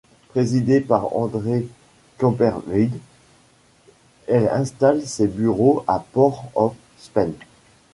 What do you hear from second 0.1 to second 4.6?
Présidée par Andre Kamperveen, elle